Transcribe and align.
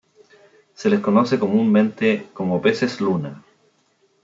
Se 0.73 0.89
les 0.89 0.99
conoce 1.07 1.37
comúnmente 1.37 2.07
como 2.33 2.59
peces 2.59 2.99
luna. 3.01 3.43